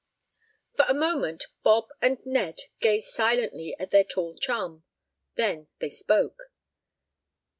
For 0.73 0.83
a 0.89 0.95
moment 0.95 1.45
Bob 1.61 1.89
and 2.01 2.17
Ned 2.25 2.61
gazed 2.79 3.09
silently 3.09 3.75
at 3.77 3.91
their 3.91 4.03
tall 4.03 4.35
chum. 4.35 4.83
Then 5.35 5.67
they 5.77 5.91
spoke. 5.91 6.49